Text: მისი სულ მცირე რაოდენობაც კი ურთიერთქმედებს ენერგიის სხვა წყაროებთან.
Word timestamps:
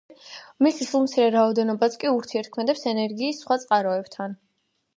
მისი 0.67 0.87
სულ 0.91 1.03
მცირე 1.03 1.27
რაოდენობაც 1.35 1.99
კი 2.05 2.11
ურთიერთქმედებს 2.13 2.83
ენერგიის 2.95 3.45
სხვა 3.45 3.61
წყაროებთან. 3.67 4.39